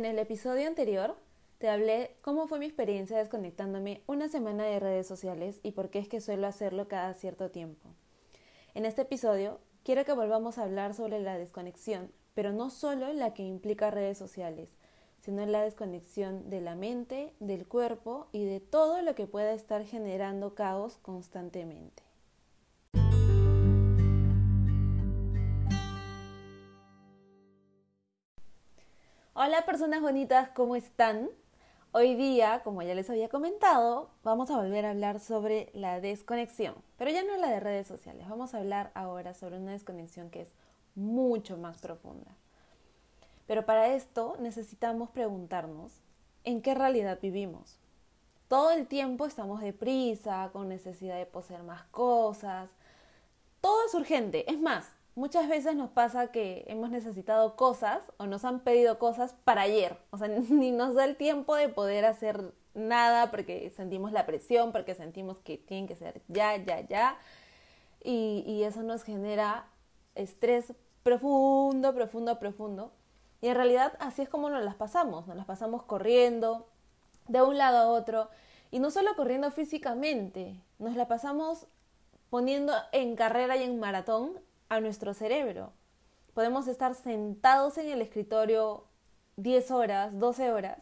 [0.00, 1.14] En el episodio anterior
[1.58, 5.98] te hablé cómo fue mi experiencia desconectándome una semana de redes sociales y por qué
[5.98, 7.90] es que suelo hacerlo cada cierto tiempo.
[8.72, 13.34] En este episodio quiero que volvamos a hablar sobre la desconexión, pero no solo la
[13.34, 14.70] que implica redes sociales,
[15.20, 19.84] sino la desconexión de la mente, del cuerpo y de todo lo que pueda estar
[19.84, 22.09] generando caos constantemente.
[29.42, 31.30] Hola personas bonitas, ¿cómo están?
[31.92, 36.74] Hoy día, como ya les había comentado, vamos a volver a hablar sobre la desconexión,
[36.98, 40.42] pero ya no la de redes sociales, vamos a hablar ahora sobre una desconexión que
[40.42, 40.52] es
[40.94, 42.36] mucho más profunda.
[43.46, 46.02] Pero para esto necesitamos preguntarnos
[46.44, 47.78] en qué realidad vivimos.
[48.46, 52.68] Todo el tiempo estamos deprisa, con necesidad de poseer más cosas.
[53.62, 54.50] Todo es urgente.
[54.52, 59.34] Es más, muchas veces nos pasa que hemos necesitado cosas o nos han pedido cosas
[59.44, 59.98] para ayer.
[60.10, 64.72] O sea, ni nos da el tiempo de poder hacer nada porque sentimos la presión,
[64.72, 67.18] porque sentimos que tienen que ser ya, ya, ya.
[68.02, 69.66] Y, y eso nos genera
[70.14, 70.72] estrés
[71.02, 72.92] profundo, profundo, profundo.
[73.42, 75.26] Y en realidad así es como nos las pasamos.
[75.26, 76.66] Nos las pasamos corriendo
[77.28, 78.30] de un lado a otro.
[78.70, 81.66] Y no solo corriendo físicamente, nos la pasamos
[82.30, 84.40] poniendo en carrera y en maratón
[84.70, 85.72] a nuestro cerebro.
[86.32, 88.84] Podemos estar sentados en el escritorio
[89.36, 90.78] 10 horas, 12 horas,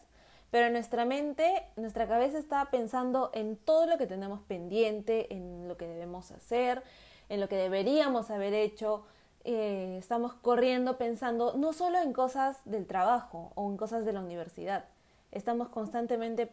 [0.51, 5.75] pero nuestra mente, nuestra cabeza está pensando en todo lo que tenemos pendiente, en lo
[5.75, 6.83] que debemos hacer,
[7.29, 9.05] en lo que deberíamos haber hecho.
[9.43, 14.19] Eh, estamos corriendo pensando no solo en cosas del trabajo o en cosas de la
[14.19, 14.85] universidad,
[15.31, 16.51] estamos constantemente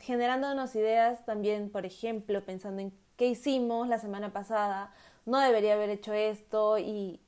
[0.00, 4.92] generándonos ideas también, por ejemplo, pensando en qué hicimos la semana pasada,
[5.28, 7.20] no debería haber hecho esto y,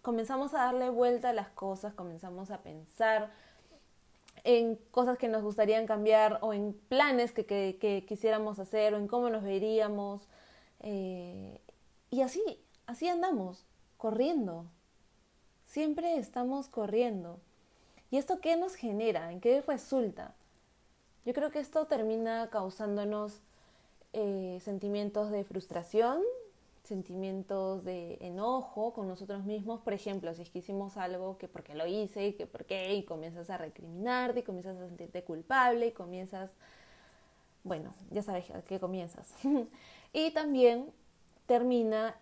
[0.00, 3.30] comenzamos a darle vuelta a las cosas, comenzamos a pensar
[4.42, 9.30] en cosas que nos gustarían cambiar o en planes que, quisiéramos hacer o en cómo
[9.30, 10.26] nos veríamos.
[10.80, 11.60] Eh,
[12.10, 12.42] y así,
[12.86, 13.64] así andamos,
[13.96, 14.66] corriendo.
[15.66, 17.38] Siempre estamos corriendo.
[18.10, 19.30] ¿Y esto qué nos genera?
[19.30, 20.34] ¿En qué resulta?
[21.24, 23.40] Yo creo que esto termina causándonos
[24.14, 26.22] eh, sentimientos de frustración,
[26.82, 31.74] sentimientos de enojo con nosotros mismos, por ejemplo, si es que hicimos algo que porque
[31.74, 35.86] lo hice y que por qué, y comienzas a recriminarte y comienzas a sentirte culpable
[35.86, 36.50] y comienzas,
[37.62, 39.32] bueno, ya sabes a qué comienzas.
[40.12, 40.92] y también
[41.46, 42.16] termina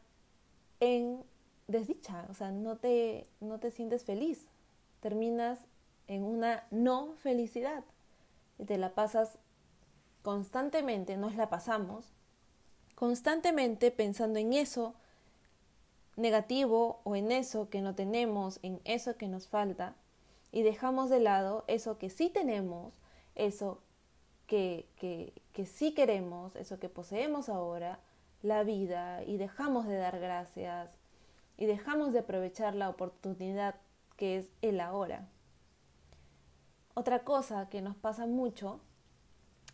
[0.81, 1.23] en
[1.67, 4.47] desdicha, o sea, no te, no te sientes feliz,
[5.01, 5.59] terminas
[6.07, 7.85] en una no felicidad.
[8.59, 9.39] Y te la pasas
[10.23, 12.13] constantemente, nos la pasamos
[13.01, 14.95] constantemente pensando en eso
[16.17, 19.97] negativo o en eso que no tenemos, en eso que nos falta,
[20.53, 22.93] y dejamos de lado eso que sí tenemos,
[23.37, 23.81] eso
[24.47, 28.01] que, que, que sí queremos, eso que poseemos ahora,
[28.43, 30.91] la vida, y dejamos de dar gracias,
[31.57, 33.77] y dejamos de aprovechar la oportunidad
[34.19, 35.27] que es el ahora.
[36.93, 38.79] Otra cosa que nos pasa mucho,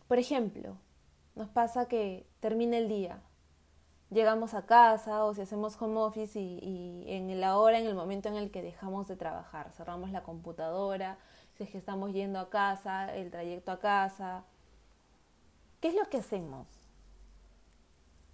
[0.07, 0.77] por ejemplo,
[1.37, 3.21] nos pasa que termina el día,
[4.09, 8.27] llegamos a casa o si hacemos home office y, en la hora, en el momento
[8.27, 11.19] en el que dejamos de trabajar, cerramos la computadora,
[11.55, 14.45] si es que estamos yendo a casa, el trayecto a casa.
[15.79, 16.67] ¿Qué es lo que hacemos?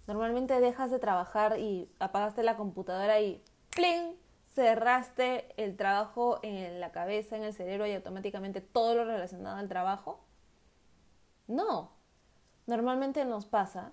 [0.06, 3.42] Normalmente dejas de trabajar y apagaste la computadora y
[3.74, 4.16] ¡pling!
[4.54, 9.68] cerraste el trabajo en la cabeza, en el cerebro y automáticamente todo lo relacionado al
[9.68, 10.20] trabajo.
[11.48, 11.93] No,
[12.66, 13.92] normalmente nos pasa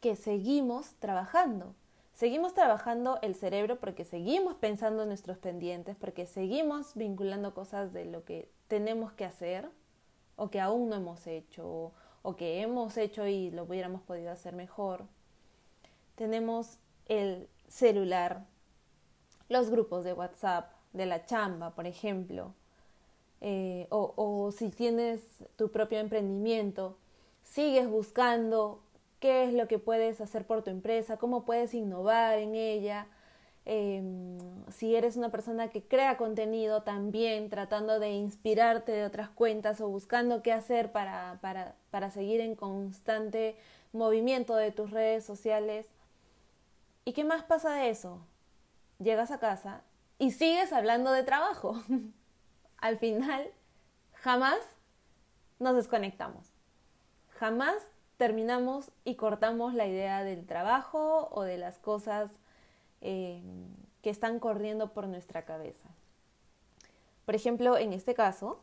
[0.00, 1.74] que seguimos trabajando.
[2.12, 8.04] Seguimos trabajando el cerebro porque seguimos pensando en nuestros pendientes, porque seguimos vinculando cosas de
[8.04, 9.68] lo que tenemos que hacer
[10.36, 14.54] o que aún no hemos hecho o que hemos hecho y lo hubiéramos podido hacer
[14.54, 15.04] mejor.
[16.14, 18.46] Tenemos el celular,
[19.50, 22.54] los grupos de WhatsApp, de la chamba, por ejemplo,
[23.42, 25.20] eh, o, si tienes
[25.56, 26.96] tu propio emprendimiento,
[27.44, 28.82] sigues buscando
[29.20, 33.06] qué es lo que puedes hacer por tu empresa, cómo puedes innovar en ella.
[33.66, 34.38] Em,
[34.68, 39.88] si eres una persona que crea contenido también, tratando de inspirarte de otras cuentas o
[39.88, 43.56] buscando qué hacer para, para, para seguir en constante
[43.92, 45.86] movimiento de tus redes sociales.
[47.06, 48.20] ¿Y qué más pasa de eso?
[48.98, 49.82] Llegas a casa
[50.18, 51.82] y sigues hablando de trabajo.
[52.78, 53.50] Al final,
[54.12, 54.58] jamás
[55.58, 56.53] nos desconectamos.
[57.38, 57.76] Jamás
[58.16, 62.30] terminamos y cortamos la idea del trabajo o de las cosas
[63.00, 63.42] eh,
[64.02, 65.88] que están corriendo por nuestra cabeza.
[67.24, 68.60] Por ejemplo, en este caso,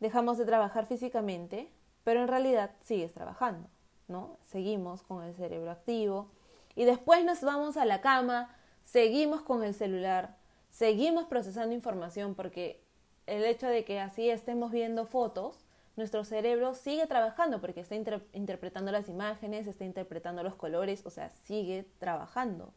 [0.00, 1.68] dejamos de trabajar físicamente,
[2.04, 3.68] pero en realidad sigues trabajando,
[4.06, 4.36] ¿no?
[4.44, 6.30] Seguimos con el cerebro activo
[6.74, 8.54] y después nos vamos a la cama,
[8.84, 10.36] seguimos con el celular,
[10.70, 12.80] seguimos procesando información porque
[13.26, 15.65] el hecho de que así estemos viendo fotos,
[15.96, 21.30] nuestro cerebro sigue trabajando porque está interpretando las imágenes, está interpretando los colores, o sea,
[21.30, 22.72] sigue trabajando.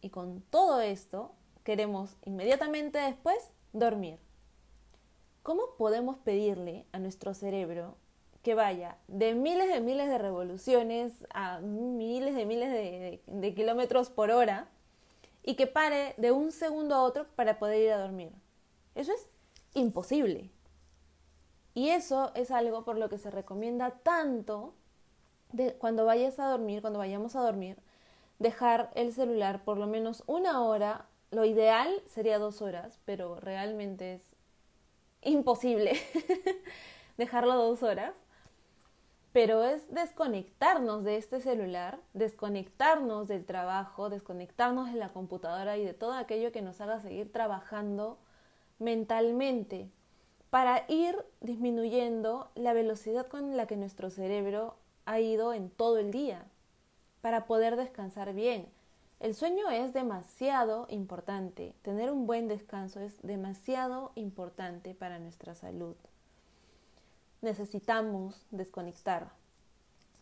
[0.00, 1.32] Y con todo esto,
[1.64, 4.18] queremos inmediatamente después dormir.
[5.42, 7.96] ¿Cómo podemos pedirle a nuestro cerebro
[8.42, 14.30] que vaya de miles de miles de revoluciones a miles de miles de, kilómetros por
[14.30, 14.68] hora
[15.42, 18.30] y que pare de un segundo a otro para poder ir a dormir?
[18.94, 19.26] Eso es
[19.74, 20.50] imposible.
[21.78, 24.74] Y eso es algo por lo que se recomienda tanto
[25.78, 27.78] cuando vayas a dormir, cuando vayamos a dormir,
[28.40, 31.06] dejar el celular por lo menos una hora.
[31.30, 34.22] Lo ideal sería dos horas, pero realmente es
[35.22, 35.92] imposible
[37.16, 38.12] dejarlo dos horas.
[39.32, 45.94] Pero es desconectarnos de este celular, desconectarnos del trabajo, desconectarnos de la computadora y de
[45.94, 48.18] todo aquello que nos haga seguir trabajando
[48.80, 49.92] mentalmente
[50.50, 56.10] para ir disminuyendo la velocidad con la que nuestro cerebro ha ido en todo el
[56.10, 56.44] día,
[57.20, 58.68] para poder descansar bien.
[59.20, 65.96] El sueño es demasiado importante, tener un buen descanso es demasiado importante para nuestra salud.
[67.42, 69.30] Necesitamos desconectar,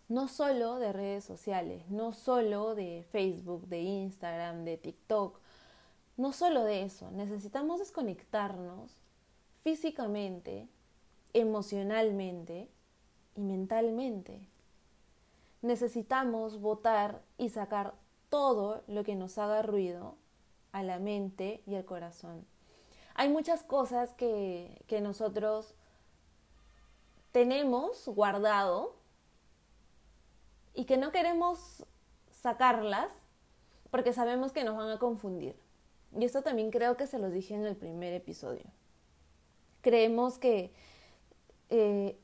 [0.09, 5.39] no solo de redes sociales, no solo de Facebook, de Instagram, de TikTok,
[6.17, 8.97] no solo de eso, necesitamos desconectarnos
[9.67, 10.69] físicamente,
[11.33, 12.71] emocionalmente
[13.35, 14.49] y mentalmente.
[15.61, 17.95] Necesitamos votar y sacar
[18.29, 20.15] todo lo que nos haga ruido
[20.71, 22.47] a la mente y al corazón.
[23.17, 25.75] Hay muchas cosas que, que nosotros
[27.33, 28.95] tenemos guardado
[30.75, 31.85] y que no queremos
[32.31, 33.11] sacarlas
[33.91, 35.57] porque sabemos que nos van a confundir.
[36.17, 38.71] Y esto también creo que se los dije en el primer episodio
[39.81, 40.73] creemos que
[41.71, 42.19] eh,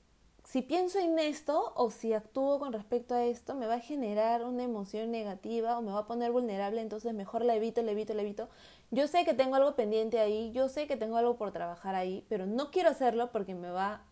[0.44, 4.44] si pienso en esto o si actúo con respecto a esto, me va a generar
[4.44, 8.12] una emoción negativa o me va a poner vulnerable, entonces mejor la evito, la evito,
[8.12, 8.49] la evito.
[8.90, 12.26] Yo sé que tengo algo pendiente ahí, yo sé que tengo algo por trabajar ahí,
[12.28, 14.04] pero no quiero hacerlo porque me va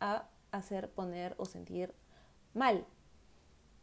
[0.00, 1.92] a hacer poner o sentir
[2.54, 2.86] mal.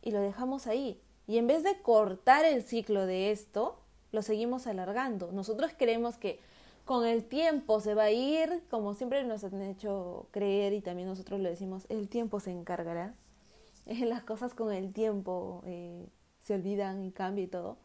[0.02, 1.02] Y lo dejamos ahí.
[1.28, 3.80] Y en vez de cortar el ciclo de esto,
[4.12, 5.32] lo seguimos alargando.
[5.32, 6.40] Nosotros creemos que
[6.86, 11.08] con el tiempo se va a ir, como siempre nos han hecho creer y también
[11.10, 13.16] nosotros lo decimos, el tiempo se encargará.
[13.86, 16.08] Las cosas con el tiempo eh,
[16.40, 17.78] se olvidan y cambia y todo.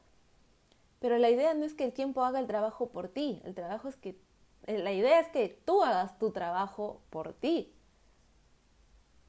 [1.00, 3.88] Pero la idea no es que el tiempo haga el trabajo por ti, el trabajo
[3.88, 4.20] es que,
[4.66, 7.72] eh, la idea es que tú hagas tu trabajo por ti,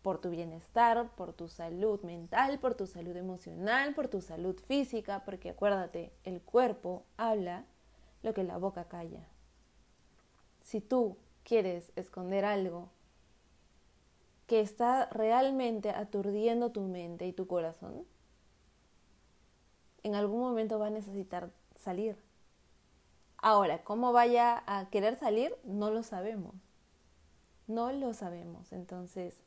[0.01, 5.23] por tu bienestar, por tu salud mental, por tu salud emocional, por tu salud física,
[5.23, 7.63] porque acuérdate, el cuerpo habla
[8.21, 9.30] lo que la boca calla
[10.71, 12.87] si tú quieres esconder algo
[14.47, 18.05] que está realmente aturdiendo tu mente y tu corazón,
[20.03, 22.15] en algún momento va a necesitar salir.
[23.35, 25.53] Ahora, ¿cómo vaya a querer salir?
[25.65, 26.55] No lo sabemos.
[27.67, 28.71] No lo sabemos.
[28.71, 29.43] Entonces,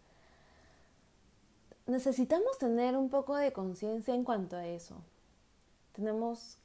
[1.87, 4.97] necesitamos tener un poco de conciencia en cuanto a eso.
[5.93, 6.59] Tenemos,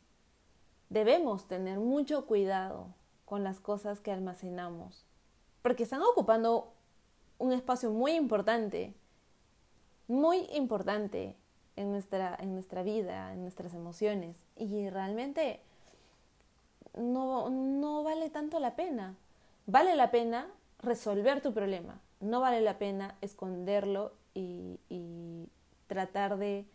[0.89, 2.98] debemos tener mucho cuidado
[3.29, 5.05] con las cosas que almacenamos,
[5.62, 6.74] porque están ocupando
[7.38, 8.95] un espacio muy importante,
[10.07, 11.38] muy importante
[11.75, 15.62] en nuestra, en nuestra vida, en nuestras emociones, y realmente
[16.98, 19.15] no, no vale tanto la pena.
[19.67, 20.48] Vale la pena
[20.79, 25.48] resolver tu problema, no vale la pena esconderlo y, y
[25.86, 26.65] tratar de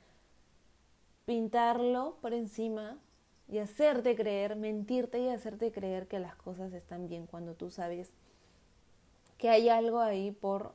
[1.26, 2.96] pintarlo por encima
[3.48, 8.10] y hacerte creer, mentirte y hacerte creer que las cosas están bien cuando tú sabes
[9.38, 10.72] que hay algo ahí por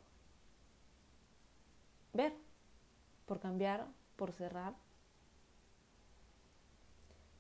[2.14, 2.34] ver,
[3.26, 4.76] por cambiar, por cerrar.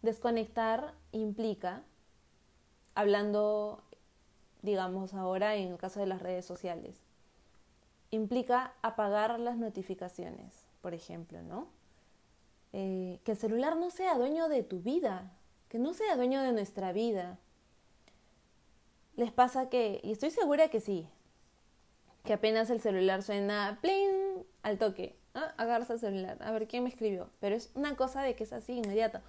[0.01, 1.83] Desconectar implica,
[2.95, 3.83] hablando,
[4.61, 6.95] digamos ahora en el caso de las redes sociales,
[8.11, 11.67] implica apagar las notificaciones, por ejemplo, ¿no?
[12.73, 15.31] Eh, que el celular no sea dueño de tu vida,
[15.69, 17.39] que no sea dueño de nuestra vida.
[19.15, 21.07] Les pasa que, y estoy segura que sí,
[22.23, 24.09] que apenas el celular suena plin
[24.61, 25.53] al toque, ¿ah?
[25.57, 28.53] agarras el celular, a ver quién me escribió, pero es una cosa de que es
[28.53, 29.19] así inmediato.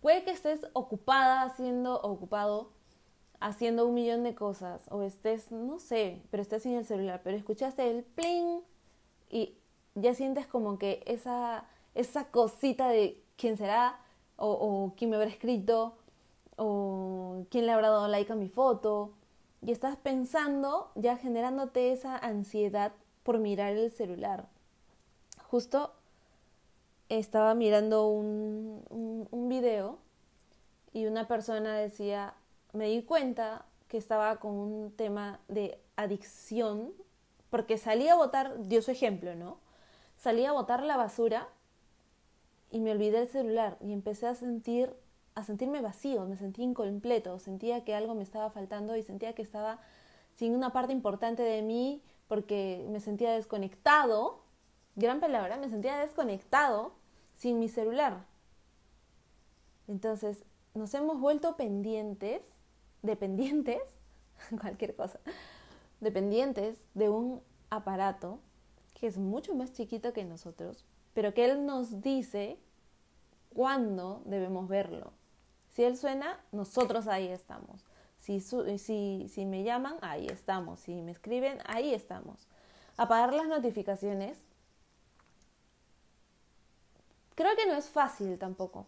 [0.00, 2.70] Puede que estés ocupada haciendo, ocupado
[3.40, 7.36] haciendo un millón de cosas o estés, no sé, pero estés sin el celular, pero
[7.36, 8.60] escuchaste el pling
[9.30, 9.56] y
[9.94, 11.64] ya sientes como que esa,
[11.94, 13.98] esa cosita de quién será
[14.36, 15.96] o, quién me habrá escrito
[16.56, 19.12] o quién le habrá dado like a mi foto
[19.62, 24.48] y estás pensando ya generándote esa ansiedad por mirar el celular.
[25.50, 25.92] Justo
[27.08, 29.98] estaba mirando un, un, un video
[30.92, 32.34] y una persona decía,
[32.72, 36.92] me di cuenta que estaba con un tema de adicción,
[37.50, 39.58] porque salí a botar, dio su ejemplo, ¿no?
[40.16, 41.48] Salí a botar la basura
[42.74, 44.92] y me olvidé el celular y empecé a sentir
[45.36, 49.42] a sentirme vacío, me sentí incompleto, sentía que algo me estaba faltando y sentía que
[49.42, 49.78] estaba
[50.34, 54.40] sin una parte importante de mí porque me sentía desconectado,
[54.96, 56.94] gran palabra, me sentía desconectado
[57.36, 58.26] sin mi celular.
[59.86, 60.42] Entonces,
[60.74, 62.42] nos hemos vuelto pendientes,
[63.02, 63.82] dependientes,
[64.60, 65.20] cualquier cosa,
[66.00, 67.40] dependientes de un
[67.70, 68.40] aparato
[68.94, 70.84] que es mucho más chiquito que nosotros,
[71.14, 72.58] pero que él nos dice
[73.54, 75.12] cuándo debemos verlo.
[75.70, 77.84] Si él suena, nosotros ahí estamos.
[78.18, 80.80] Si, si, si me llaman, ahí estamos.
[80.80, 82.48] Si me escriben, ahí estamos.
[82.96, 84.38] Apagar las notificaciones.
[87.34, 88.86] Creo que no es fácil tampoco.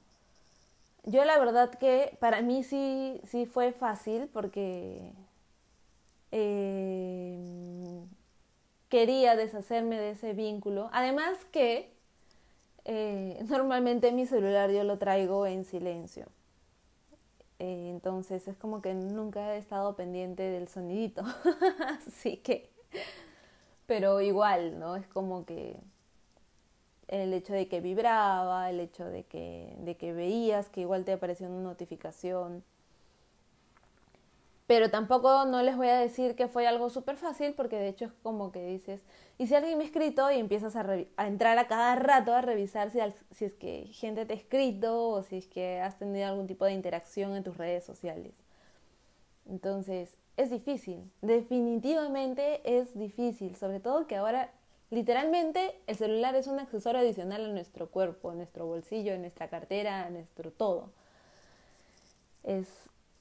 [1.05, 5.13] Yo la verdad que para mí sí, sí fue fácil porque
[6.33, 8.05] eh,
[8.89, 10.89] quería deshacerme de ese vínculo.
[10.93, 11.96] Además que
[12.87, 16.27] eh, normalmente mi celular yo lo traigo en silencio.
[17.59, 21.23] Eh, entonces es como que nunca he estado pendiente del sonidito.
[22.07, 22.71] Así que,
[23.87, 24.97] pero igual, ¿no?
[24.97, 25.77] Es como que
[27.09, 31.13] el hecho de que vibraba, el hecho de que, de que veías que igual te
[31.13, 32.63] apareció una notificación.
[34.67, 38.07] Pero tampoco no les voy a decir que fue algo súper fácil porque de hecho
[38.07, 39.05] es como que dices,
[39.39, 40.85] y si alguien me ha escrito y empiezas a,
[41.27, 42.99] entrar a cada rato a revisar si,
[43.31, 46.65] si, es que gente te ha escrito o si es que has tenido algún tipo
[46.65, 48.35] de interacción en tus redes sociales.
[49.49, 54.51] Entonces, es difícil, definitivamente es difícil, sobre todo que ahora
[54.91, 59.49] literalmente el celular es un accesorio adicional a nuestro cuerpo, a nuestro bolsillo, a nuestra
[59.49, 60.91] cartera, a nuestro todo.
[62.43, 62.69] Es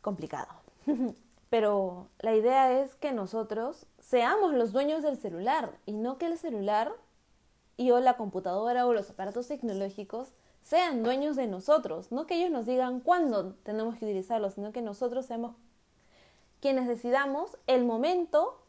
[0.02, 0.48] complicado.
[1.56, 6.38] Pero la idea es que nosotros seamos los dueños del celular y no que el
[6.38, 6.92] celular
[7.78, 10.34] y o la computadora o los aparatos tecnológicos
[10.64, 14.82] sean dueños de nosotros, no que ellos nos digan cuándo tenemos que utilizarlos, sino que
[14.82, 15.56] nosotros seamos
[16.60, 18.62] quienes decidamos el momento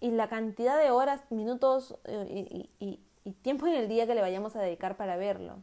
[0.00, 4.22] y la cantidad de horas, minutos eh, y, y tiempo en el día que le
[4.22, 5.58] vayamos a dedicar para verlo.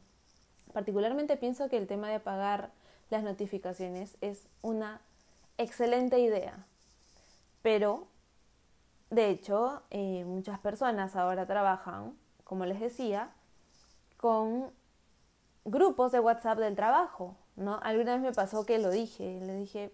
[0.71, 2.69] Particularmente pienso que el tema de apagar
[3.09, 5.01] las notificaciones es una
[5.59, 6.65] excelente idea,
[7.61, 8.07] pero
[9.09, 13.31] de hecho, eh, muchas personas ahora trabajan, como les decía,
[14.17, 14.71] con
[15.65, 17.79] grupos de WhatsApp del trabajo, ¿no?
[17.81, 19.91] Alguna vez me pasó que lo dije, le dije,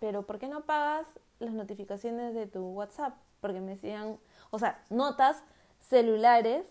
[0.00, 1.06] pero ¿por qué no pagas
[1.38, 3.14] las notificaciones de tu WhatsApp?
[3.40, 4.16] Porque me decían,
[4.50, 5.42] o sea, notas
[5.80, 6.66] celulares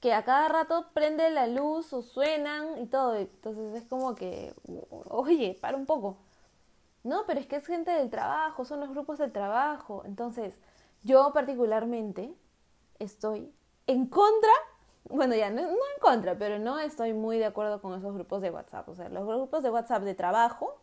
[0.00, 3.16] que a cada rato prende la luz o suenan y todo.
[3.16, 4.54] Entonces es como que,
[5.08, 6.16] oye, para un poco.
[7.06, 10.02] No, pero es que es gente del trabajo, son los grupos del trabajo.
[10.06, 10.58] Entonces,
[11.04, 12.34] yo particularmente
[12.98, 13.54] estoy
[13.86, 14.50] en contra,
[15.08, 18.50] bueno ya, no, en contra, pero no estoy muy de acuerdo con esos grupos de
[18.50, 18.88] WhatsApp.
[18.88, 20.80] O sea, los grupos de WhatsApp de trabajo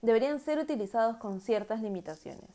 [0.00, 2.50] deberían ser utilizados con ciertas limitaciones.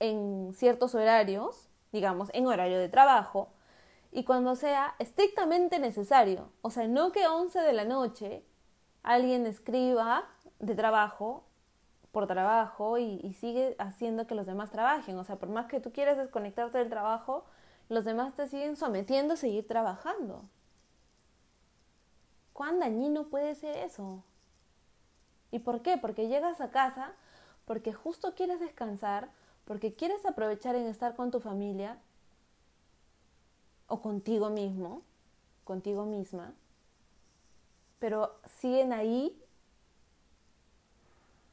[0.00, 3.50] En ciertos horarios, digamos, en horario de trabajo,
[4.10, 6.50] y cuando sea estrictamente necesario.
[6.60, 8.44] O sea, no que 11 de la noche
[9.04, 10.24] alguien escriba
[10.58, 11.44] de trabajo
[12.14, 15.18] por trabajo y, sigue haciendo que los demás trabajen.
[15.18, 17.44] O sea, por más que tú quieras desconectarte del trabajo,
[17.90, 20.40] los demás te siguen sometiendo a seguir trabajando.
[22.54, 24.22] ¿Cuán dañino puede ser eso?
[25.50, 25.98] ¿Y por qué?
[25.98, 27.12] Porque llegas a casa,
[27.66, 29.28] porque justo quieres descansar,
[29.64, 31.98] porque quieres aprovechar en estar con tu familia
[33.88, 35.02] o contigo mismo,
[35.64, 36.54] contigo misma,
[37.98, 39.43] pero siguen ahí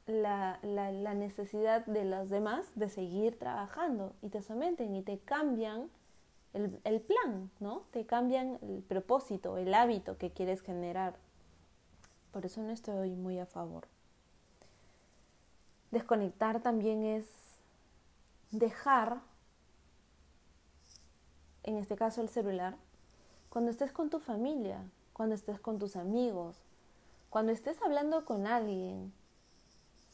[0.06, 5.90] la, la, necesidad de los demás de seguir trabajando y te someten y te cambian
[6.54, 7.84] el, el, plan, ¿no?
[7.92, 11.14] Te cambian el propósito, el hábito que quieres generar.
[12.32, 13.86] Por eso no estoy muy a favor.
[15.90, 17.26] Desconectar también es
[18.50, 19.20] dejar,
[21.62, 22.76] en este caso el celular,
[23.50, 24.82] cuando estés con tu familia,
[25.12, 26.56] cuando estés con tus amigos,
[27.28, 29.12] cuando estés hablando con alguien,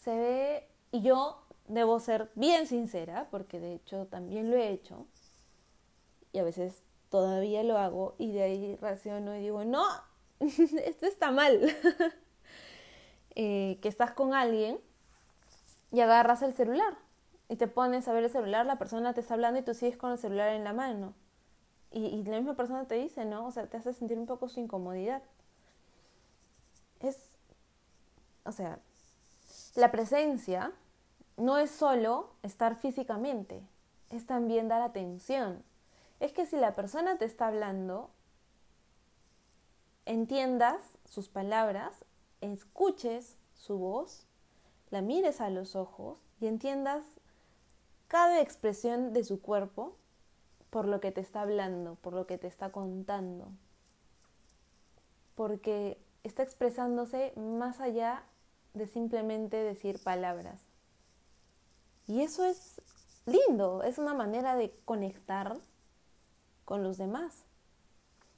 [0.09, 5.07] se ve, y yo debo ser bien sincera, porque de hecho también lo he hecho,
[6.33, 9.85] y a veces todavía lo hago, y de ahí reacciono y digo, no,
[10.41, 11.61] esto está mal.
[13.41, 14.81] Eh, que estás con alguien
[15.93, 16.99] y agarras el celular
[17.49, 19.97] y te pones a ver el celular, la persona te está hablando y tú sigues
[19.97, 21.15] con el celular en la mano.
[21.93, 23.47] Y, y la misma persona te dice, ¿no?
[23.47, 25.23] O sea, te hace sentir un poco su incomodidad.
[26.99, 27.31] Es,
[28.45, 28.81] o sea,
[29.78, 30.73] la presencia
[31.37, 33.62] no es solo estar físicamente,
[34.11, 35.62] es también dar atención.
[36.18, 38.11] Es que si la persona te está hablando,
[40.04, 42.04] entiendas sus palabras,
[42.40, 44.26] escuches su voz,
[44.90, 47.04] la mires a los ojos y entiendas
[48.08, 49.94] cada expresión de su cuerpo
[50.70, 53.52] por lo que te está hablando, por lo que te está contando.
[55.37, 58.25] Porque está expresándose más allá
[58.75, 60.60] de simplemente decir palabras.
[62.06, 62.80] Y eso es
[63.26, 65.56] lindo, es una manera de conectar
[66.64, 67.44] con los demás.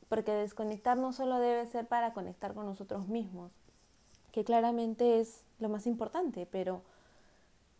[0.08, 3.52] Porque desconectar no solo debe ser para conectar con nosotros mismos,
[4.32, 6.82] que claramente es lo más importante, pero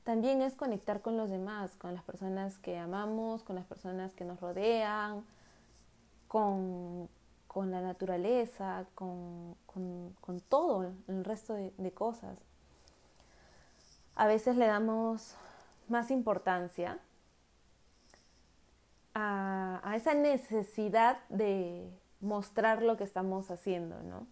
[0.04, 4.24] también es conectar con los demás, con las personas que amamos, con las personas que
[4.24, 5.24] nos rodean,
[6.28, 7.08] con,
[7.56, 9.56] la naturaleza, con,
[10.48, 12.38] todo el resto de, cosas.
[14.14, 15.34] A veces le damos
[15.88, 16.98] más importancia
[19.14, 21.90] a, a, esa necesidad de
[22.20, 24.26] mostrar lo que estamos haciendo, ¿no?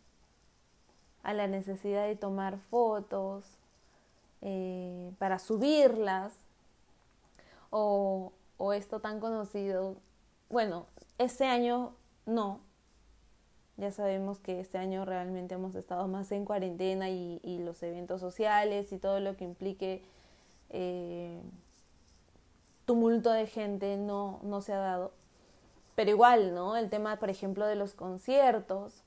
[1.22, 3.58] A la necesidad de tomar fotos,
[4.40, 6.32] eh, para subirlas
[7.70, 8.32] o,
[8.74, 9.96] esto tan conocido.
[10.48, 10.86] Bueno,
[11.18, 11.94] este año
[12.26, 12.60] no.
[13.78, 18.92] Ya sabemos que este año realmente hemos estado más en cuarentena y, los eventos sociales
[18.92, 20.02] y todo lo que implique
[20.70, 21.40] eh,
[22.84, 25.12] tumulto de gente no, no se ha dado.
[25.94, 26.76] Pero igual, ¿no?
[26.76, 29.04] El tema, por ejemplo, de los conciertos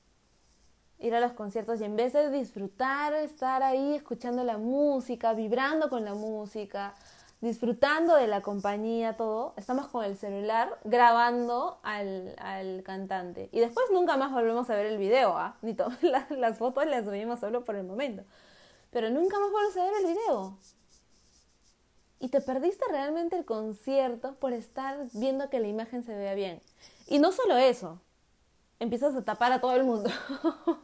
[1.02, 5.90] ir a los conciertos y en vez de disfrutar, estar ahí escuchando la música, vibrando
[5.90, 6.94] con la música,
[7.42, 13.48] disfrutando de la compañía, todo, estamos con el celular grabando al, al cantante.
[13.50, 15.56] Y después nunca más volvemos a ver el video, ¿ah?
[15.60, 18.22] Ni las, las fotos las subimos solo por el momento.
[18.90, 20.56] Pero nunca más volvemos a ver el video.
[22.20, 26.62] Y te perdiste realmente el concierto por estar viendo que la imagen se vea bien.
[27.08, 28.00] Y no solo eso,
[28.78, 30.08] empiezas a tapar a todo el mundo.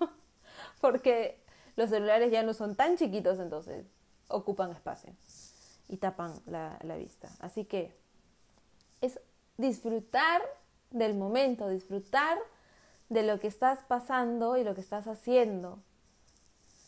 [0.81, 1.41] Porque
[1.77, 3.87] los celulares ya no son tan chiquitos, entonces
[4.27, 5.15] ocupan espacio
[5.89, 7.29] y tapan la, la vista.
[7.41, 7.97] Así que
[9.01, 9.21] es
[9.57, 10.43] disfrutar
[10.91, 12.39] del momento, disfrutar
[13.09, 15.79] de lo que estás pasando y lo que estás haciendo.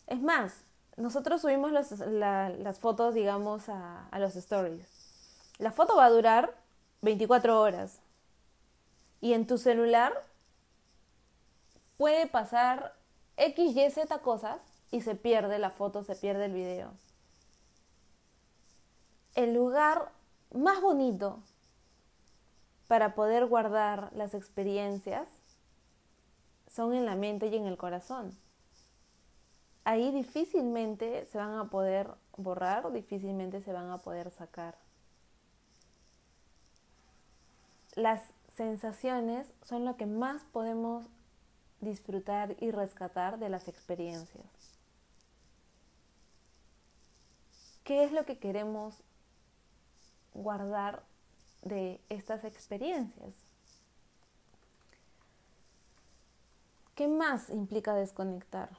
[0.06, 0.64] Es más,
[0.96, 4.86] nosotros subimos las fotos, digamos, a, a, los stories.
[5.58, 6.54] La foto va a durar
[7.02, 8.00] 24 horas.
[9.20, 10.12] Y en tu celular
[11.96, 12.94] puede pasar
[13.36, 14.60] X, Y, Z cosas
[14.90, 16.92] y se pierde la foto, se pierde el video.
[19.34, 20.10] El lugar
[20.52, 21.40] más bonito
[22.88, 25.28] para poder guardar las experiencias
[26.66, 28.36] son en la mente y en el corazón.
[29.84, 34.76] Ahí difícilmente se van a poder borrar, difícilmente se van a poder sacar.
[37.94, 38.22] Las
[38.56, 41.06] sensaciones son lo que más podemos
[41.80, 44.46] disfrutar y rescatar de las experiencias.
[47.84, 49.02] ¿Qué es lo que queremos
[50.34, 51.02] guardar
[51.62, 53.34] de estas experiencias?
[56.94, 58.70] ¿Qué más implica desconectar?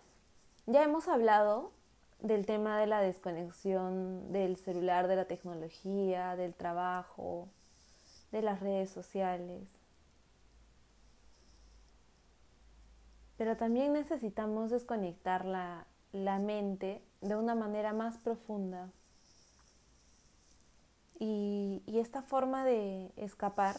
[0.67, 1.71] Ya hemos hablado
[2.19, 7.47] del tema de la desconexión del celular, de la tecnología, del trabajo,
[8.31, 9.81] de las redes sociales.
[13.41, 18.91] pero también necesitamos desconectar la, mente de una manera más profunda.
[21.23, 23.77] Y, esta forma de escapar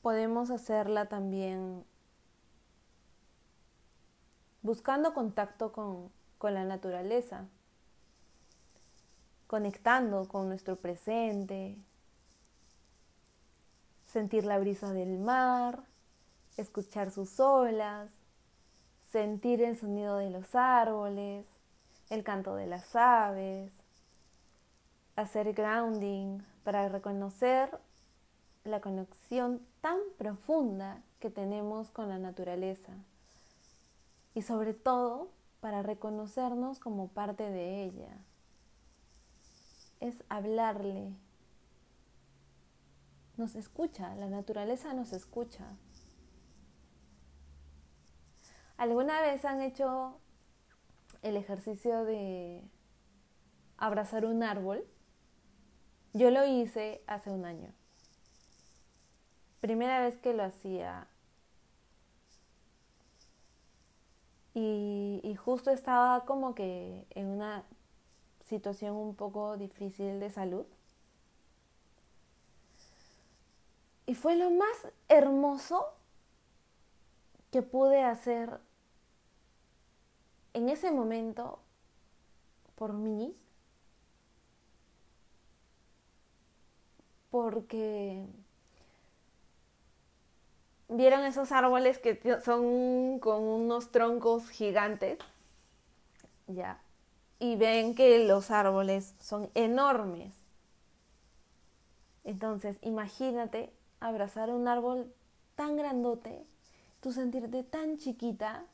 [0.00, 1.84] podemos hacerla también
[4.62, 7.48] buscando contacto con, con, la naturaleza,
[9.48, 11.76] conectando con nuestro presente,
[14.06, 15.82] sentir la brisa del mar,
[16.56, 18.12] escuchar sus olas,
[19.10, 21.44] sentir el sonido de los árboles,
[22.08, 23.72] el canto de las aves,
[25.16, 27.80] hacer grounding para reconocer
[28.64, 32.92] la conexión tan profunda que tenemos con la naturaleza
[34.34, 38.18] y sobre todo para reconocernos como parte de ella,
[40.00, 41.12] es hablarle.
[43.36, 45.64] Nos escucha, la naturaleza nos escucha.
[48.76, 50.18] ¿Alguna vez han hecho
[51.22, 52.62] el ejercicio de
[53.78, 54.86] abrazar un árbol?
[56.16, 57.70] Yo lo hice hace un año.
[59.60, 61.08] Primera vez que lo hacía.
[64.54, 67.64] Y, y, justo estaba como que en una
[68.46, 70.64] situación un poco difícil de salud.
[74.06, 75.84] Y fue lo más hermoso
[77.52, 78.58] que pude hacer
[80.54, 81.58] en ese momento
[82.74, 83.36] por mí,
[87.36, 88.24] porque
[90.88, 95.18] vieron esos árboles que son con unos troncos gigantes,
[96.46, 96.80] ya,
[97.38, 100.32] y ven que los árboles son enormes.
[102.24, 103.70] Entonces, imagínate
[104.00, 105.12] abrazar un árbol
[105.56, 106.42] tan grandote,
[107.00, 108.64] tú sentirte tan chiquita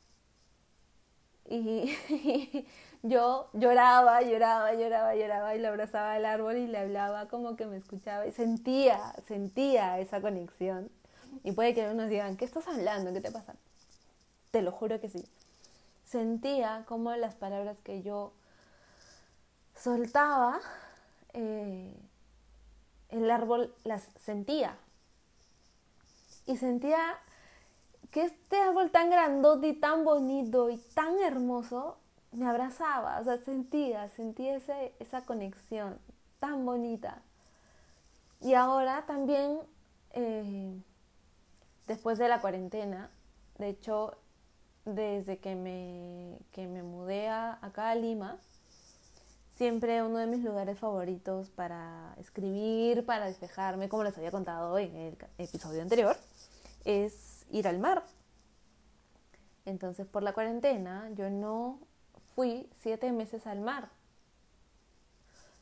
[1.49, 1.95] y,
[3.03, 7.65] yo lloraba, lloraba, lloraba, lloraba y le abrazaba al árbol y le hablaba como que
[7.65, 10.89] me escuchaba y sentía, sentía esa conexión.
[11.43, 13.11] Y puede que unos digan, ¿qué estás hablando?
[13.11, 13.55] ¿Qué te pasa?
[14.51, 15.25] Te lo juro que sí.
[16.05, 18.31] Sentía como las palabras que yo
[19.75, 20.59] soltaba,
[21.33, 21.93] eh,
[23.09, 24.77] el árbol las sentía.
[26.45, 27.17] Y sentía
[28.13, 31.97] que este árbol tan grandote y tan bonito y tan hermoso
[32.31, 34.55] me abrazaba, o sea, sentía, sentía
[34.99, 35.97] esa conexión
[36.39, 37.23] tan bonita.
[38.39, 39.59] Y ahora también,
[40.11, 40.79] eh,
[41.87, 43.09] después de la cuarentena,
[43.57, 44.15] de hecho,
[44.85, 48.37] desde que me, que me mudé acá a Lima,
[49.55, 54.95] siempre uno de mis lugares favoritos para escribir, para despejarme, como les había contado en
[54.95, 56.15] el episodio anterior,
[56.85, 58.03] es ir al mar.
[59.65, 61.79] Entonces, por la cuarentena, yo no
[62.35, 63.89] fui siete meses al mar.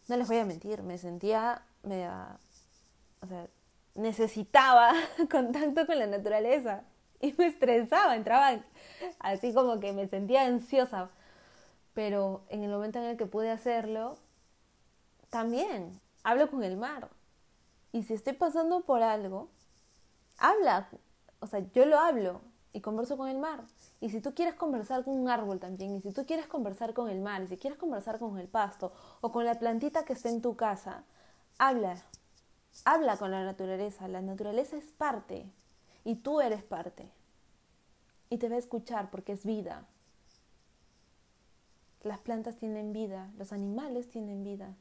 [0.07, 3.47] No les voy a mentir, me sentía, o sea,
[3.93, 4.93] necesitaba
[5.31, 6.83] contacto con la naturaleza
[7.19, 8.59] y me estresaba, entraba
[9.19, 11.11] así como que me sentía ansiosa
[11.93, 14.17] pero en el momento en el que pude hacerlo,
[15.29, 17.09] también hablo con el mar.
[17.91, 19.49] Y si estoy pasando por algo,
[20.37, 20.89] habla.
[21.41, 23.65] O sea, yo lo hablo y converso con el mar.
[23.99, 27.09] Y si tú quieres conversar con un árbol también, y si tú quieres conversar con
[27.09, 30.29] el mar, y si quieres conversar con el pasto o con la plantita que está
[30.29, 31.03] en tu casa,
[31.57, 31.97] habla.
[32.85, 34.07] Habla con la naturaleza.
[34.07, 35.51] La naturaleza es parte
[36.05, 37.09] y tú eres parte.
[38.29, 39.85] Y te va a escuchar porque es vida.
[42.03, 44.75] Las plantas tienen vida, los animales tienen vida.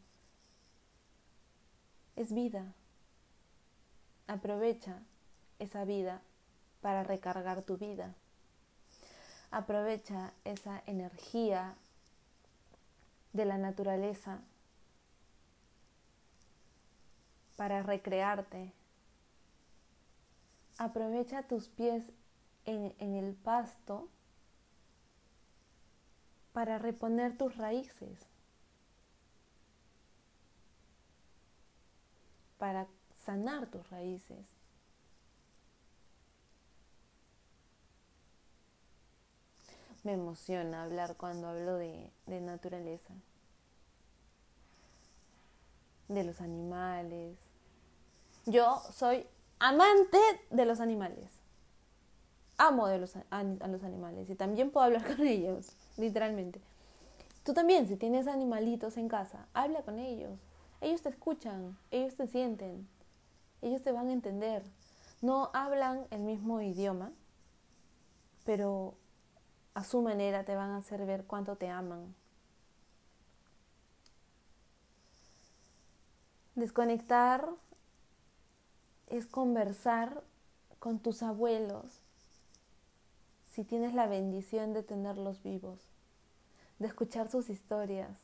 [2.17, 2.75] Es vida.
[4.27, 5.03] Aprovecha
[5.59, 6.23] esa vida
[6.81, 8.15] para recargar tu vida.
[9.51, 11.75] Aprovecha esa energía
[13.33, 14.41] de la naturaleza
[17.57, 18.73] para recrearte.
[20.79, 22.13] Aprovecha tus pies
[22.65, 24.09] en, en el pasto
[26.53, 28.19] para reponer tus raíces,
[32.59, 32.87] para
[33.25, 34.60] sanar tus raíces.
[40.03, 43.13] Me emociona hablar cuando hablo de, naturaleza,
[46.09, 47.37] de los animales.
[48.47, 49.27] Yo soy
[49.59, 50.19] amante
[50.51, 51.29] de los animales.
[52.57, 56.61] Amo de los, a los animales y también puedo hablar con ellos literalmente.
[57.45, 60.39] Tú también, si tienes animalitos en casa, habla con ellos.
[60.81, 62.89] Ellos te escuchan, ellos te sienten,
[63.63, 64.63] ellos te van a entender.
[65.21, 67.13] No hablan el mismo idioma,
[68.45, 68.95] pero
[69.75, 72.15] a su manera te van a hacer ver cuánto te aman.
[76.55, 77.49] Desconectar
[79.07, 80.23] es conversar
[80.79, 81.87] con tus abuelos
[83.51, 85.91] si tienes la bendición de tenerlos vivos
[86.81, 88.17] de escuchar sus historias,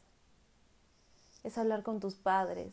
[1.45, 2.73] es hablar con tus padres,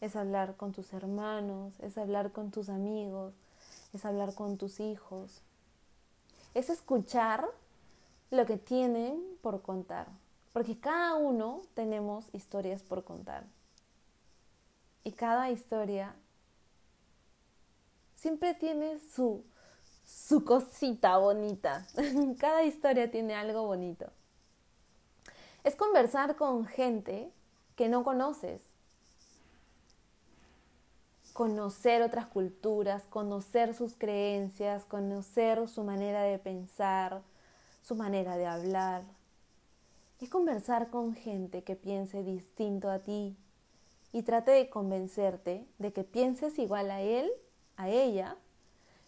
[0.00, 3.34] es hablar con tus hermanos, es hablar con tus amigos,
[3.92, 5.42] es hablar con tus hijos,
[6.58, 7.46] es escuchar
[8.30, 10.08] lo que tienen por contar,
[10.52, 13.44] porque cada uno tenemos historias por contar.
[15.04, 16.14] Y cada historia
[18.16, 19.44] siempre tiene su
[20.06, 21.86] su cosita bonita.
[22.38, 24.06] Cada historia tiene algo bonito.
[25.64, 27.30] Es conversar con gente
[27.74, 28.60] que no conoces.
[31.36, 37.20] Conocer otras culturas, conocer sus creencias, conocer su manera de pensar,
[37.82, 39.02] su manera de hablar.
[40.18, 43.36] Es conversar con gente que piense distinto a ti
[44.14, 47.30] y trate de convencerte de que pienses igual a él,
[47.76, 48.38] a ella,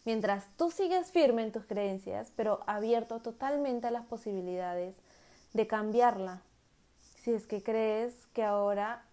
[0.05, 4.97] mientras tú sigues firme en tus creencias, pero abierto totalmente a las posibilidades
[5.55, 6.43] de cambiarla.
[7.23, 9.07] Si es que crees que ahora,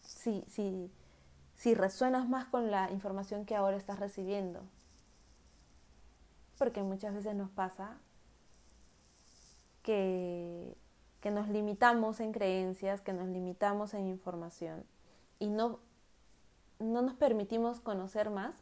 [0.00, 0.90] si, si,
[1.64, 4.60] si resuenas más con la información que ahora estás recibiendo.
[6.58, 7.96] Porque muchas veces nos pasa
[9.82, 10.76] que,
[11.22, 14.84] que nos limitamos en creencias, que nos limitamos en información
[15.38, 15.80] y no,
[16.80, 18.54] no nos permitimos conocer más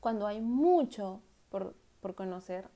[0.00, 2.68] cuando hay mucho por, por conocer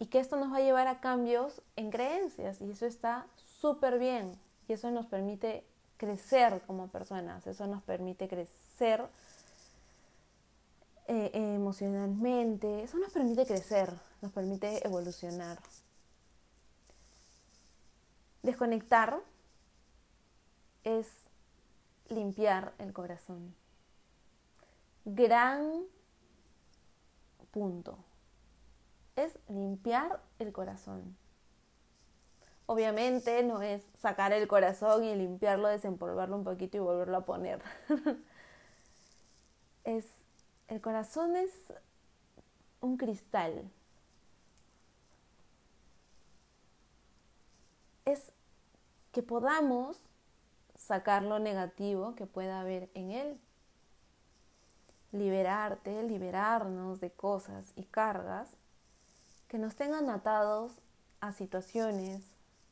[0.00, 4.00] y que esto nos va a llevar a cambios en creencias y eso está súper
[4.00, 4.32] bien
[4.66, 5.64] y eso nos permite
[5.96, 9.06] crecer como personas, eso nos permite crecer
[11.08, 15.58] eh, emocionalmente, eso nos permite crecer, nos permite evolucionar.
[18.42, 19.20] Desconectar
[20.84, 21.06] es
[22.08, 23.54] limpiar el corazón.
[25.04, 25.84] Gran
[27.50, 27.98] punto
[29.16, 31.16] es limpiar el corazón.
[32.66, 37.62] Obviamente no es sacar el corazón y limpiarlo, desempolvarlo un poquito y volverlo a poner.
[39.84, 40.04] es
[40.68, 41.52] el corazón es
[42.80, 43.70] un cristal.
[48.04, 48.32] Es
[49.12, 49.98] que podamos
[50.76, 53.40] sacar lo negativo que pueda haber en él.
[55.12, 58.48] Liberarte, liberarnos de cosas y cargas
[59.48, 60.72] que nos tengan atados
[61.20, 62.22] a situaciones,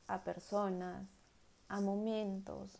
[0.06, 1.06] a personas,
[1.68, 2.78] a momentos,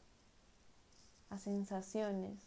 [1.30, 2.38] a sensaciones.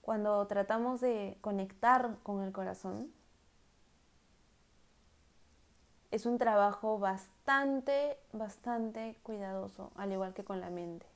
[0.00, 3.12] Cuando tratamos de conectar con el corazón,
[6.10, 11.06] es un trabajo bastante, bastante cuidadoso, al igual que con la mente.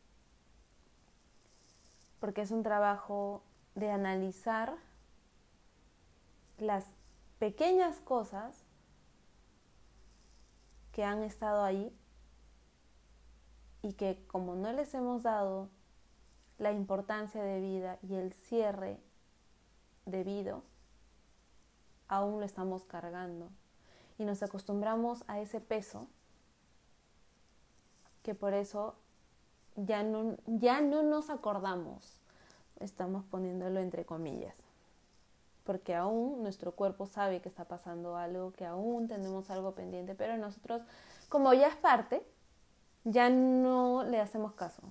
[2.18, 3.42] Porque es un trabajo
[3.74, 4.76] de analizar
[6.58, 6.84] las
[7.40, 8.62] pequeñas cosas
[10.92, 11.92] que han estado ahí
[13.82, 15.70] y que como no les hemos dado
[16.58, 19.00] la importancia de vida y el cierre
[20.04, 20.62] debido,
[22.08, 23.48] aún lo estamos cargando.
[24.18, 26.08] Y nos acostumbramos a ese peso
[28.22, 28.96] que por eso
[29.76, 32.20] ya no, ya no nos acordamos.
[32.78, 34.54] Estamos poniéndolo entre comillas,
[35.64, 40.36] porque aún nuestro cuerpo sabe que está pasando algo, que aún tenemos algo pendiente, pero
[40.36, 40.82] nosotros,
[41.28, 42.22] como ya es parte,
[43.04, 44.82] ya no le hacemos caso,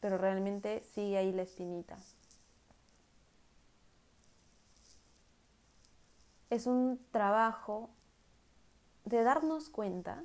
[0.00, 1.96] pero realmente sigue ahí la espinita.
[6.50, 7.90] Es un trabajo
[9.04, 10.24] de darnos cuenta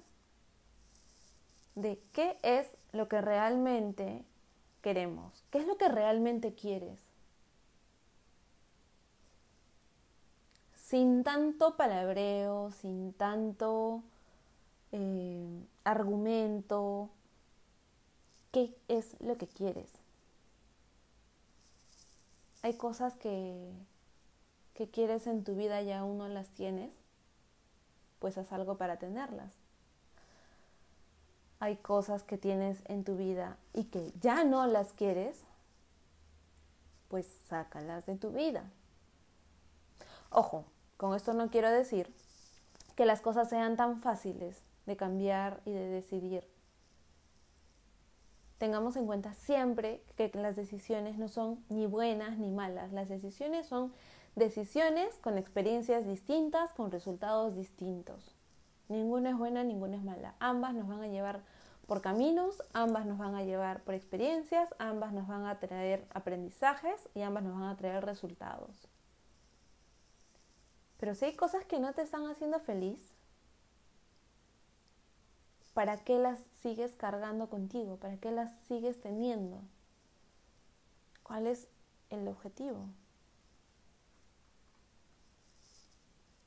[1.76, 4.26] de qué es lo que realmente
[4.82, 5.44] queremos?
[5.52, 7.00] ¿Qué es lo que realmente quieres?
[10.92, 14.04] Sin tanto palabreo, sin tanto
[14.92, 17.10] eh, argumento,
[18.52, 19.88] ¿qué es lo que quieres?
[22.62, 23.72] Hay cosas que,
[24.74, 26.92] que quieres en tu vida y aún no las tienes,
[28.20, 29.62] pues haz algo para tenerlas
[31.62, 35.40] hay cosas que tienes en tu vida y que ya no las quieres,
[37.08, 38.64] pues sácalas de tu vida.
[40.32, 40.66] Ojo,
[41.02, 42.14] con esto no quiero decir
[42.96, 46.48] que las cosas sean tan fáciles de cambiar y de decidir.
[48.60, 52.94] Tengamos en cuenta siempre que las decisiones no son ni buenas ni malas.
[52.94, 53.92] Las decisiones son
[54.36, 58.36] decisiones con experiencias distintas, con resultados distintos.
[58.88, 60.36] Ninguna es buena, ninguna es mala.
[60.38, 61.42] Ambas nos van a llevar
[61.88, 67.10] por caminos, ambas nos van a llevar por experiencias, ambas nos van a traer aprendizajes
[67.16, 68.91] y ambas nos van a traer resultados.
[71.02, 73.00] Pero si hay cosas que no te están haciendo feliz,
[75.74, 77.98] ¿para qué las sigues cargando contigo?
[77.98, 79.60] ¿Para qué las sigues teniendo?
[81.24, 81.68] ¿Cuál es
[82.12, 82.86] el objetivo?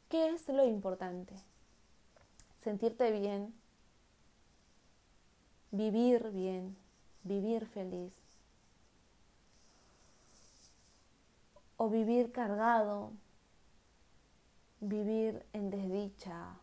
[0.08, 1.34] ¿Qué es lo importante?
[2.62, 3.52] sentirte bien,
[5.70, 6.76] vivir bien,
[7.24, 8.14] vivir feliz.
[11.76, 13.12] O vivir cargado
[14.88, 16.56] vivir en desdicha,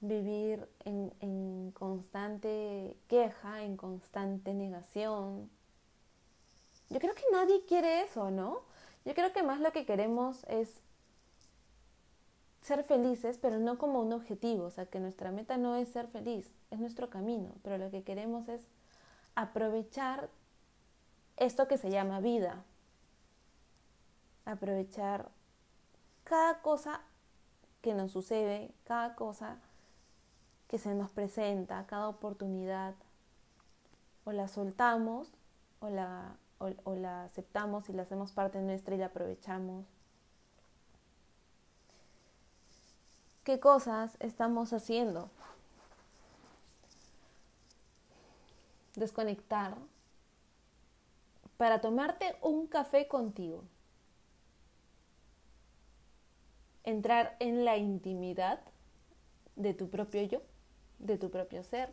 [0.00, 5.50] vivir en, en, constante queja, en constante negación.
[6.90, 8.60] Yo creo que nadie quiere eso, ¿no?
[9.04, 10.80] Yo creo que más lo que queremos es
[12.60, 16.06] ser felices, pero no como un objetivo, o sea, que nuestra meta no es ser
[16.06, 18.62] feliz, es nuestro camino, pero lo que queremos es
[19.34, 20.30] aprovechar
[21.36, 22.62] esto que se llama vida,
[24.44, 25.30] aprovechar
[26.24, 27.00] cada cosa
[27.80, 29.58] que nos sucede, cada cosa
[30.68, 32.94] que se nos presenta, cada oportunidad,
[34.24, 35.28] o la soltamos
[35.80, 39.84] o la, o, la aceptamos y la hacemos parte nuestra y la aprovechamos.
[43.44, 45.28] ¿Qué cosas estamos haciendo?
[48.94, 49.74] Desconectar
[51.56, 53.64] para tomarte un café contigo.
[56.84, 58.60] Entrar en la intimidad
[59.56, 60.42] de tu propio yo,
[60.98, 61.90] de tu propio ser,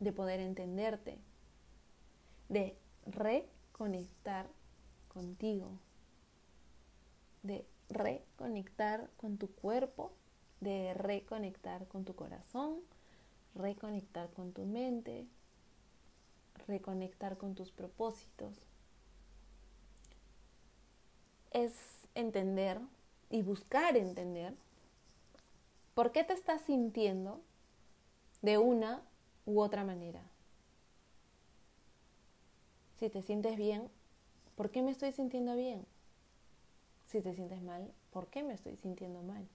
[0.00, 1.18] de poder entenderte,
[2.48, 4.46] de reconectar
[5.08, 5.68] contigo,
[7.42, 10.12] de reconectar con tu cuerpo,
[10.60, 12.80] de reconectar con tu corazón,
[13.54, 15.26] reconectar con tu mente,
[16.66, 18.66] reconectar con tus propósitos.
[21.50, 21.72] Es
[22.14, 22.80] entender
[23.34, 24.54] y buscar entender
[25.96, 27.40] por qué te estás sintiendo
[28.42, 29.02] de una
[29.44, 30.22] u otra manera.
[33.00, 33.88] Si te sientes bien,
[34.54, 35.84] ¿por qué me estoy sintiendo bien?
[37.08, 39.48] Si te sientes mal, ¿por qué me estoy sintiendo mal?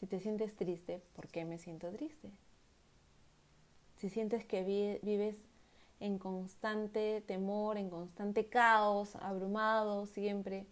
[0.00, 2.30] Si te sientes triste, ¿por qué me siento triste?
[3.98, 5.36] Si sientes que vives
[6.00, 10.64] en constante temor, en constante caos, abrumado siempre,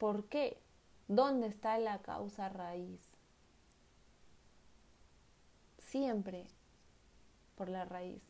[0.00, 0.60] ¿por qué?
[1.06, 3.00] ¿Dónde está la causa raíz?
[5.78, 6.48] Siempre
[7.54, 8.22] por la raíz.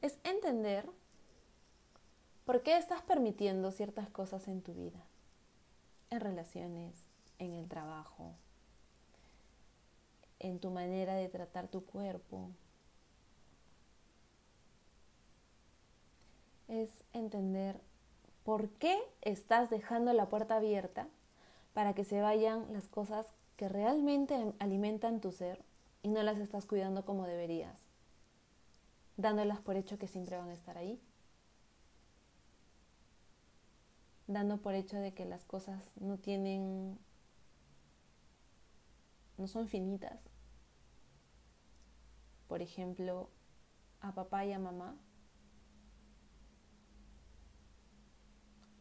[0.00, 0.88] Es entender
[2.48, 5.04] ¿Por qué estás permitiendo ciertas cosas en tu vida?
[6.08, 7.04] En relaciones,
[7.38, 8.36] en el trabajo,
[10.38, 12.48] en tu manera de tratar tu cuerpo.
[16.68, 17.80] Es entender
[18.44, 21.08] por qué estás dejando la puerta abierta
[21.74, 23.26] para que se vayan las cosas
[23.56, 25.62] que realmente alimentan tu ser
[26.02, 27.76] y no las estás cuidando como deberías,
[29.16, 31.00] dándolas por hecho que siempre van a estar ahí.
[34.28, 36.98] dando por hecho de que las cosas no tienen,
[39.38, 40.20] no son finitas.
[42.46, 43.30] Por ejemplo,
[44.00, 44.96] a papá y a mamá,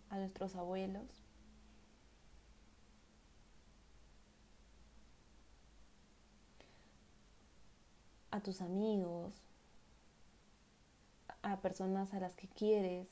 [0.10, 1.24] a nuestros abuelos,
[8.32, 9.34] a tus amigos,
[11.42, 13.08] a personas a las que quieres,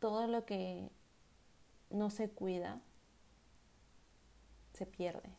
[0.00, 0.90] todo lo que
[1.90, 2.80] no se cuida
[4.72, 5.30] se pierde.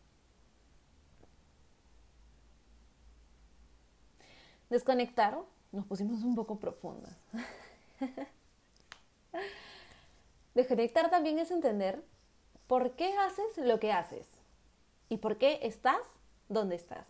[4.69, 7.13] Desconectar, nos pusimos un poco profundas.
[10.53, 12.03] Desconectar también es entender
[12.67, 14.27] por qué haces lo que haces
[15.09, 16.01] y por qué estás
[16.49, 17.07] donde estás.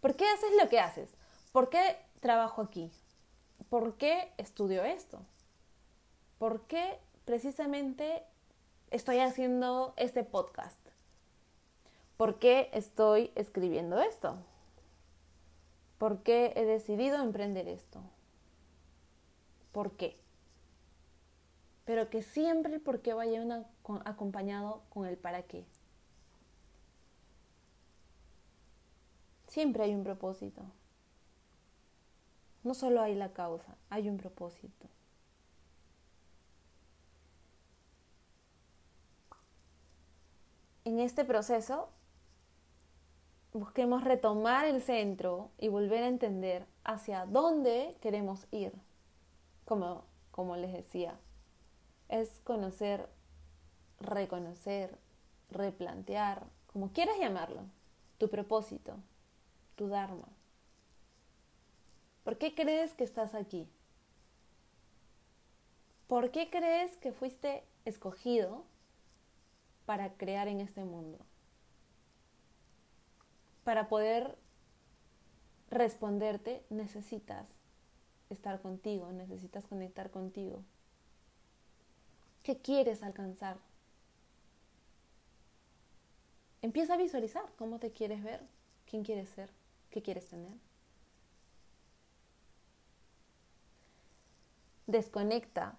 [0.00, 1.08] ¿Por qué haces lo que haces?
[1.52, 2.90] ¿Por qué trabajo aquí?
[3.68, 5.20] ¿Por qué estudio esto?
[6.44, 8.22] ¿por qué precisamente
[8.90, 10.78] estoy haciendo este podcast?
[12.18, 14.36] ¿Por qué estoy escribiendo esto?
[15.98, 18.00] ¿Por qué he decidido emprender esto?
[19.72, 20.16] ¿Por qué?
[21.84, 23.66] Pero que siempre el por qué vaya
[24.04, 25.64] acompañado con el para qué.
[29.48, 30.62] Siempre hay un propósito.
[32.62, 34.88] No solo hay la causa, hay un propósito.
[40.84, 41.88] en este proceso
[43.54, 48.74] busquemos retomar el centro y volver a entender hacia dónde queremos ir.
[49.64, 51.18] Como, como les decía,
[52.10, 53.08] es conocer,
[53.98, 54.98] reconocer,
[55.50, 57.62] replantear, como quieras llamarlo,
[58.18, 58.96] tu propósito,
[59.76, 60.28] tu Dharma.
[62.22, 63.66] ¿Por qué crees que estás aquí?
[66.06, 68.64] ¿Por qué crees que fuiste escogido
[69.84, 71.18] para crear en este mundo.
[73.64, 74.36] Para poder
[75.70, 77.46] responderte, necesitas
[78.30, 80.62] estar contigo, necesitas conectar contigo.
[82.42, 83.56] ¿Qué quieres alcanzar?
[86.60, 88.40] Empieza a visualizar cómo te quieres ver,
[88.86, 89.50] quién quieres ser,
[89.90, 90.54] qué quieres tener.
[94.86, 95.78] Desconecta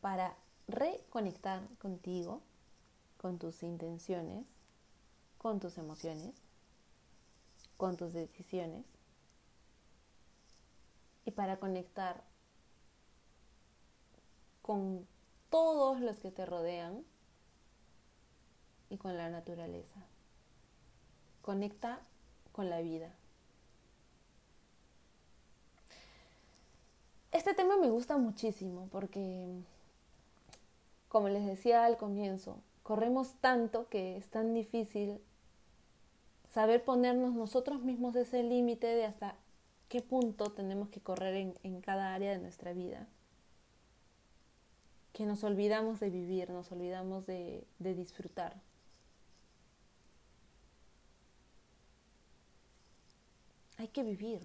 [0.00, 0.34] para
[0.68, 2.40] reconectar contigo,
[3.18, 4.46] con tus intenciones,
[5.38, 6.34] con tus emociones,
[7.76, 8.84] con tus decisiones
[11.24, 12.22] y para conectar
[14.62, 15.06] con
[15.50, 17.04] todos los que te rodean
[18.90, 20.00] y con la naturaleza.
[21.42, 22.00] Conecta
[22.52, 23.14] con la vida.
[27.32, 29.46] Este tema me gusta muchísimo porque,
[31.08, 35.20] como les decía al comienzo, corremos tanto que es tan difícil
[36.56, 39.36] saber ponernos nosotros mismos ese límite de hasta
[39.90, 43.06] qué punto tenemos que correr en, cada área de nuestra vida.
[45.12, 48.58] Que nos olvidamos de vivir, nos olvidamos de, de disfrutar.
[53.76, 54.40] Hay que vivir.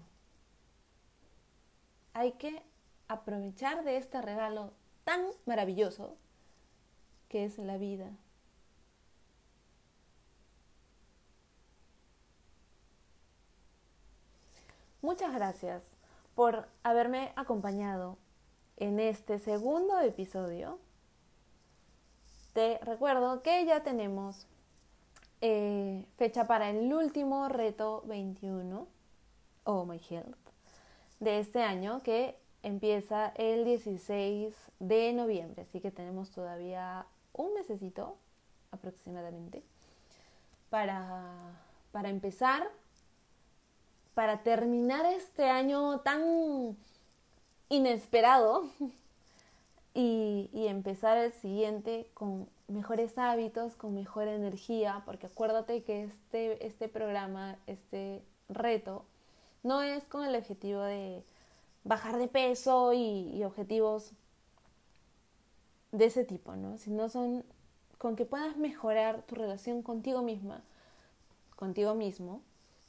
[2.11, 2.61] Hay que
[3.07, 4.73] aprovechar de este regalo
[5.05, 6.17] tan maravilloso
[7.29, 8.11] que es la vida.
[15.01, 15.81] Muchas gracias
[16.35, 18.19] por haberme acompañado
[18.77, 20.77] en este segundo episodio.
[22.53, 24.45] Te recuerdo que ya tenemos
[25.41, 28.87] eh, fecha para el último reto 21,
[29.63, 30.37] Oh My Health,
[31.19, 35.63] de este año que empieza el 16 de noviembre.
[35.63, 38.17] Así que tenemos todavía un mesecito
[38.69, 39.63] aproximadamente
[40.69, 41.57] para,
[41.91, 42.69] para empezar
[44.13, 46.77] para terminar este año tan
[47.69, 48.69] inesperado
[49.93, 56.87] y, empezar el siguiente con mejores hábitos, con mejor energía, porque acuérdate que este, este
[56.87, 59.05] programa, este reto,
[59.63, 61.23] no es con el objetivo de
[61.83, 64.11] bajar de peso y, y objetivos
[65.91, 66.77] de ese tipo, ¿no?
[66.77, 67.43] Sino son
[67.97, 70.61] con que puedas mejorar tu relación contigo misma,
[71.55, 72.41] contigo mismo,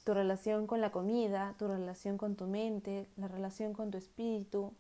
[0.05, 4.73] tu relación con la comida, tu relación con tu mente, la relación con tu espíritu,